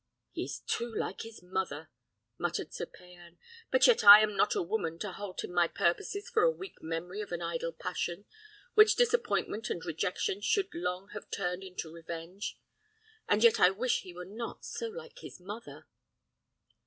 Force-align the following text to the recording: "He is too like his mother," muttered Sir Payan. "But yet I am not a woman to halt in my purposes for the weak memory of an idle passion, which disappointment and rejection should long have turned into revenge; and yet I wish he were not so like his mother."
"He 0.31 0.45
is 0.45 0.61
too 0.61 0.91
like 0.91 1.21
his 1.21 1.43
mother," 1.43 1.91
muttered 2.39 2.73
Sir 2.73 2.87
Payan. 2.87 3.37
"But 3.69 3.85
yet 3.85 4.03
I 4.03 4.21
am 4.21 4.35
not 4.35 4.55
a 4.55 4.61
woman 4.63 4.97
to 4.97 5.11
halt 5.11 5.43
in 5.43 5.53
my 5.53 5.67
purposes 5.67 6.27
for 6.27 6.43
the 6.43 6.49
weak 6.49 6.81
memory 6.81 7.21
of 7.21 7.31
an 7.31 7.43
idle 7.43 7.71
passion, 7.71 8.25
which 8.73 8.95
disappointment 8.95 9.69
and 9.69 9.85
rejection 9.85 10.41
should 10.41 10.73
long 10.73 11.09
have 11.09 11.29
turned 11.29 11.63
into 11.63 11.93
revenge; 11.93 12.57
and 13.29 13.43
yet 13.43 13.59
I 13.59 13.69
wish 13.69 14.01
he 14.01 14.11
were 14.11 14.25
not 14.25 14.65
so 14.65 14.87
like 14.87 15.19
his 15.19 15.39
mother." 15.39 15.85